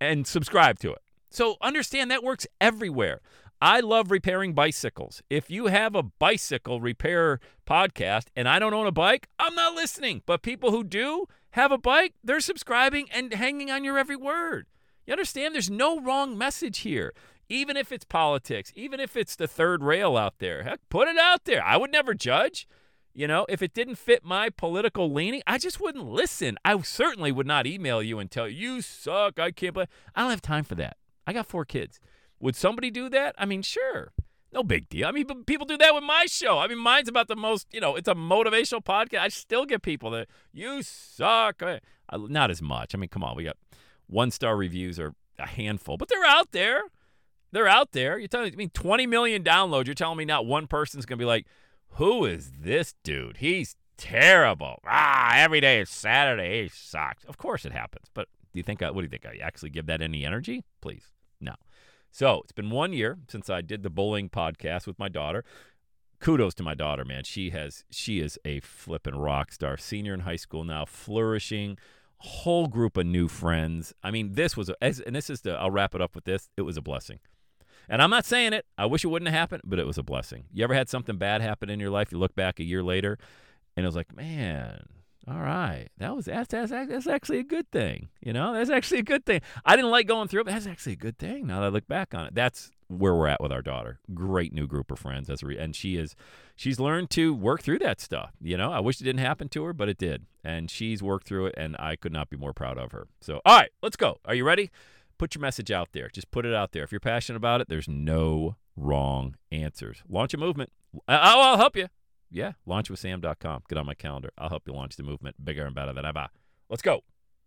and 0.00 0.26
subscribe 0.26 0.78
to 0.80 0.92
it. 0.92 1.02
So 1.30 1.56
understand 1.60 2.10
that 2.10 2.24
works 2.24 2.46
everywhere. 2.60 3.20
I 3.60 3.80
love 3.80 4.10
repairing 4.10 4.54
bicycles. 4.54 5.22
If 5.28 5.50
you 5.50 5.66
have 5.66 5.94
a 5.94 6.02
bicycle 6.02 6.80
repair 6.80 7.40
podcast 7.66 8.26
and 8.36 8.48
I 8.48 8.58
don't 8.58 8.74
own 8.74 8.86
a 8.86 8.92
bike, 8.92 9.28
I'm 9.38 9.54
not 9.54 9.74
listening. 9.74 10.22
But 10.26 10.42
people 10.42 10.70
who 10.70 10.84
do 10.84 11.26
have 11.50 11.72
a 11.72 11.78
bike, 11.78 12.14
they're 12.22 12.40
subscribing 12.40 13.08
and 13.10 13.32
hanging 13.32 13.70
on 13.70 13.84
your 13.84 13.98
every 13.98 14.16
word. 14.16 14.66
You 15.06 15.12
understand? 15.12 15.54
There's 15.54 15.70
no 15.70 16.00
wrong 16.00 16.38
message 16.38 16.80
here 16.80 17.12
even 17.48 17.76
if 17.76 17.90
it's 17.92 18.04
politics, 18.04 18.72
even 18.76 19.00
if 19.00 19.16
it's 19.16 19.36
the 19.36 19.48
third 19.48 19.82
rail 19.82 20.16
out 20.16 20.38
there. 20.38 20.64
Heck, 20.64 20.80
put 20.90 21.08
it 21.08 21.18
out 21.18 21.44
there. 21.44 21.64
I 21.64 21.76
would 21.76 21.90
never 21.90 22.14
judge. 22.14 22.68
You 23.14 23.26
know, 23.26 23.46
if 23.48 23.62
it 23.62 23.74
didn't 23.74 23.96
fit 23.96 24.24
my 24.24 24.48
political 24.50 25.12
leaning, 25.12 25.42
I 25.46 25.58
just 25.58 25.80
wouldn't 25.80 26.06
listen. 26.06 26.56
I 26.64 26.80
certainly 26.82 27.32
would 27.32 27.46
not 27.46 27.66
email 27.66 28.02
you 28.02 28.18
and 28.18 28.30
tell 28.30 28.48
you, 28.48 28.74
you 28.74 28.82
suck. 28.82 29.40
I 29.40 29.50
can't 29.50 29.74
play. 29.74 29.86
I 30.14 30.20
don't 30.20 30.30
have 30.30 30.42
time 30.42 30.64
for 30.64 30.76
that. 30.76 30.98
I 31.26 31.32
got 31.32 31.46
four 31.46 31.64
kids. 31.64 31.98
Would 32.40 32.56
somebody 32.56 32.90
do 32.90 33.08
that? 33.10 33.34
I 33.38 33.44
mean, 33.44 33.62
sure. 33.62 34.12
No 34.52 34.62
big 34.62 34.88
deal. 34.88 35.06
I 35.06 35.12
mean, 35.12 35.26
people 35.44 35.66
do 35.66 35.76
that 35.76 35.94
with 35.94 36.04
my 36.04 36.24
show. 36.26 36.58
I 36.58 36.68
mean, 36.68 36.78
mine's 36.78 37.08
about 37.08 37.28
the 37.28 37.36
most, 37.36 37.66
you 37.72 37.80
know, 37.80 37.96
it's 37.96 38.08
a 38.08 38.14
motivational 38.14 38.82
podcast. 38.82 39.18
I 39.18 39.28
still 39.28 39.66
get 39.66 39.82
people 39.82 40.10
that, 40.12 40.28
you 40.52 40.82
suck. 40.82 41.62
I, 41.62 41.80
not 42.12 42.50
as 42.50 42.62
much. 42.62 42.94
I 42.94 42.98
mean, 42.98 43.10
come 43.10 43.22
on. 43.22 43.36
We 43.36 43.44
got 43.44 43.56
one 44.06 44.30
star 44.30 44.56
reviews 44.56 44.98
are 44.98 45.14
a 45.38 45.46
handful, 45.46 45.98
but 45.98 46.08
they're 46.08 46.24
out 46.24 46.52
there. 46.52 46.82
They're 47.52 47.68
out 47.68 47.92
there. 47.92 48.18
You're 48.18 48.28
telling 48.28 48.46
me, 48.46 48.52
I 48.54 48.56
mean, 48.56 48.70
20 48.70 49.06
million 49.06 49.42
downloads. 49.42 49.86
You're 49.86 49.94
telling 49.94 50.18
me 50.18 50.24
not 50.24 50.46
one 50.46 50.66
person's 50.66 51.04
going 51.04 51.18
to 51.18 51.22
be 51.22 51.26
like, 51.26 51.46
who 51.92 52.24
is 52.24 52.52
this 52.58 52.94
dude? 53.04 53.38
He's 53.38 53.76
terrible. 53.98 54.80
Ah, 54.86 55.32
every 55.36 55.60
day 55.60 55.80
is 55.80 55.90
Saturday. 55.90 56.62
He 56.62 56.68
sucks. 56.68 57.24
Of 57.24 57.36
course 57.36 57.64
it 57.66 57.72
happens. 57.72 58.06
But 58.14 58.28
do 58.52 58.58
you 58.58 58.62
think, 58.62 58.80
what 58.80 58.94
do 58.94 59.02
you 59.02 59.08
think? 59.08 59.26
I 59.26 59.38
actually 59.42 59.70
give 59.70 59.86
that 59.86 60.00
any 60.00 60.24
energy? 60.24 60.64
Please. 60.80 61.04
No. 61.40 61.54
So 62.18 62.40
it's 62.42 62.50
been 62.50 62.70
one 62.70 62.92
year 62.92 63.16
since 63.28 63.48
I 63.48 63.60
did 63.60 63.84
the 63.84 63.90
bowling 63.90 64.28
podcast 64.28 64.88
with 64.88 64.98
my 64.98 65.08
daughter. 65.08 65.44
Kudos 66.18 66.52
to 66.54 66.64
my 66.64 66.74
daughter, 66.74 67.04
man. 67.04 67.22
She 67.22 67.50
has, 67.50 67.84
she 67.92 68.18
is 68.18 68.36
a 68.44 68.58
flippin' 68.58 69.16
rock 69.16 69.52
star. 69.52 69.76
Senior 69.76 70.14
in 70.14 70.20
high 70.20 70.34
school 70.34 70.64
now, 70.64 70.84
flourishing 70.84 71.78
whole 72.16 72.66
group 72.66 72.96
of 72.96 73.06
new 73.06 73.28
friends. 73.28 73.94
I 74.02 74.10
mean, 74.10 74.32
this 74.32 74.56
was, 74.56 74.68
a, 74.68 74.74
and 74.82 75.14
this 75.14 75.30
is 75.30 75.42
the, 75.42 75.52
I'll 75.52 75.70
wrap 75.70 75.94
it 75.94 76.00
up 76.00 76.16
with 76.16 76.24
this. 76.24 76.48
It 76.56 76.62
was 76.62 76.76
a 76.76 76.82
blessing. 76.82 77.20
And 77.88 78.02
I'm 78.02 78.10
not 78.10 78.26
saying 78.26 78.52
it. 78.52 78.66
I 78.76 78.86
wish 78.86 79.04
it 79.04 79.08
wouldn't 79.08 79.28
have 79.28 79.38
happened, 79.38 79.62
but 79.64 79.78
it 79.78 79.86
was 79.86 79.96
a 79.96 80.02
blessing. 80.02 80.46
You 80.52 80.64
ever 80.64 80.74
had 80.74 80.88
something 80.88 81.18
bad 81.18 81.40
happen 81.40 81.70
in 81.70 81.78
your 81.78 81.90
life? 81.90 82.10
You 82.10 82.18
look 82.18 82.34
back 82.34 82.58
a 82.58 82.64
year 82.64 82.82
later, 82.82 83.16
and 83.76 83.86
it 83.86 83.88
was 83.88 83.94
like, 83.94 84.16
man, 84.16 84.88
all 85.28 85.40
right, 85.40 85.88
that 85.98 86.14
was 86.14 86.24
that's, 86.26 86.48
that's, 86.48 86.70
that's 86.70 87.06
actually 87.06 87.38
a 87.38 87.44
good 87.44 87.70
thing. 87.70 88.08
You 88.20 88.32
know, 88.32 88.54
that's 88.54 88.70
actually 88.70 89.00
a 89.00 89.04
good 89.04 89.26
thing. 89.26 89.40
I 89.64 89.76
didn't 89.76 89.90
like 89.90 90.06
going 90.06 90.28
through 90.28 90.42
it, 90.42 90.44
but 90.44 90.52
that's 90.52 90.66
actually 90.66 90.94
a 90.94 90.96
good 90.96 91.18
thing. 91.18 91.46
Now 91.46 91.60
that 91.60 91.66
I 91.66 91.68
look 91.68 91.86
back 91.86 92.14
on 92.14 92.26
it, 92.26 92.34
that's 92.34 92.70
where 92.88 93.14
we're 93.14 93.28
at 93.28 93.40
with 93.42 93.52
our 93.52 93.62
daughter. 93.62 94.00
Great 94.14 94.52
new 94.52 94.66
group 94.66 94.90
of 94.90 94.98
friends, 94.98 95.30
re- 95.42 95.58
and 95.58 95.76
she 95.76 95.96
is, 95.96 96.16
she's 96.56 96.80
learned 96.80 97.10
to 97.10 97.34
work 97.34 97.62
through 97.62 97.80
that 97.80 98.00
stuff. 98.00 98.32
You 98.40 98.56
know, 98.56 98.72
I 98.72 98.80
wish 98.80 99.00
it 99.00 99.04
didn't 99.04 99.20
happen 99.20 99.48
to 99.50 99.64
her, 99.64 99.72
but 99.72 99.88
it 99.88 99.98
did, 99.98 100.24
and 100.42 100.70
she's 100.70 101.02
worked 101.02 101.26
through 101.26 101.46
it, 101.46 101.54
and 101.58 101.76
I 101.78 101.96
could 101.96 102.12
not 102.12 102.30
be 102.30 102.36
more 102.36 102.54
proud 102.54 102.78
of 102.78 102.92
her. 102.92 103.06
So, 103.20 103.40
all 103.44 103.58
right, 103.58 103.70
let's 103.82 103.96
go. 103.96 104.18
Are 104.24 104.34
you 104.34 104.44
ready? 104.44 104.70
put 105.18 105.34
your 105.34 105.42
message 105.42 105.70
out 105.70 105.88
there. 105.92 106.08
Just 106.08 106.30
put 106.30 106.46
it 106.46 106.54
out 106.54 106.72
there. 106.72 106.84
If 106.84 106.92
you're 106.92 107.00
passionate 107.00 107.36
about 107.36 107.60
it, 107.60 107.68
there's 107.68 107.88
no 107.88 108.56
wrong 108.76 109.36
answers. 109.52 110.02
Launch 110.08 110.32
a 110.32 110.38
movement. 110.38 110.72
I'll, 111.06 111.40
I'll 111.40 111.58
help 111.58 111.76
you. 111.76 111.88
Yeah, 112.30 112.52
launchwithsam.com. 112.66 113.62
Get 113.68 113.78
on 113.78 113.86
my 113.86 113.94
calendar. 113.94 114.30
I'll 114.36 114.48
help 114.48 114.64
you 114.66 114.74
launch 114.74 114.96
the 114.96 115.02
movement 115.02 115.42
bigger 115.44 115.64
and 115.66 115.74
better 115.74 115.92
than 115.92 116.04
ever. 116.04 116.28
Let's 116.68 116.82
go. 116.82 117.02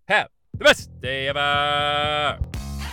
Have 0.07 0.29
the 0.53 0.63
best 0.65 0.89
day 1.01 1.27
ever. 1.27 2.39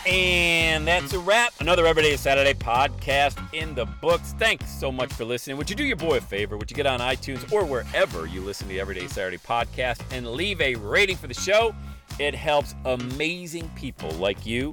And 0.06 0.86
that's 0.86 1.12
a 1.12 1.18
wrap. 1.18 1.52
Another 1.60 1.86
Everyday 1.86 2.16
Saturday 2.16 2.54
podcast 2.54 3.38
in 3.52 3.74
the 3.74 3.84
books. 3.84 4.34
Thanks 4.38 4.70
so 4.70 4.92
much 4.92 5.12
for 5.12 5.24
listening. 5.24 5.56
Would 5.56 5.68
you 5.68 5.76
do 5.76 5.84
your 5.84 5.96
boy 5.96 6.18
a 6.18 6.20
favor? 6.20 6.56
Would 6.56 6.70
you 6.70 6.76
get 6.76 6.86
on 6.86 7.00
iTunes 7.00 7.50
or 7.52 7.64
wherever 7.64 8.26
you 8.26 8.40
listen 8.40 8.68
to 8.68 8.74
the 8.74 8.80
Everyday 8.80 9.06
Saturday 9.08 9.38
podcast 9.38 10.00
and 10.10 10.26
leave 10.28 10.60
a 10.60 10.76
rating 10.76 11.16
for 11.16 11.26
the 11.26 11.34
show? 11.34 11.74
It 12.18 12.34
helps 12.34 12.74
amazing 12.84 13.70
people 13.76 14.10
like 14.12 14.46
you 14.46 14.72